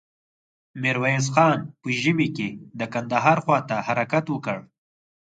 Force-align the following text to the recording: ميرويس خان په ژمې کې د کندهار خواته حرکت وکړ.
ميرويس 0.81 1.27
خان 1.33 1.59
په 1.81 1.87
ژمې 2.01 2.27
کې 2.37 2.49
د 2.79 2.81
کندهار 2.93 3.37
خواته 3.43 3.75
حرکت 3.87 4.25
وکړ. 4.29 4.57